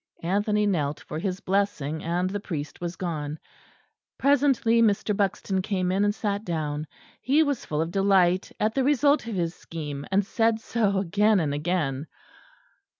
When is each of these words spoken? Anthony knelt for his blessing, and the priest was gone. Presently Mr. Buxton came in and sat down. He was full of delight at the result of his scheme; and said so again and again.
Anthony 0.23 0.65
knelt 0.65 0.99
for 0.99 1.19
his 1.19 1.41
blessing, 1.41 2.03
and 2.03 2.27
the 2.27 2.39
priest 2.39 2.81
was 2.81 2.95
gone. 2.95 3.37
Presently 4.17 4.81
Mr. 4.81 5.15
Buxton 5.15 5.61
came 5.61 5.91
in 5.91 6.03
and 6.03 6.15
sat 6.15 6.43
down. 6.43 6.87
He 7.21 7.43
was 7.43 7.65
full 7.65 7.81
of 7.83 7.91
delight 7.91 8.51
at 8.59 8.73
the 8.73 8.83
result 8.83 9.27
of 9.27 9.35
his 9.35 9.53
scheme; 9.53 10.07
and 10.11 10.25
said 10.25 10.59
so 10.59 10.97
again 10.97 11.39
and 11.39 11.53
again. 11.53 12.07